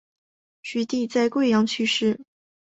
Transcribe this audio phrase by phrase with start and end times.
[0.63, 2.19] 徐的在桂阳去世。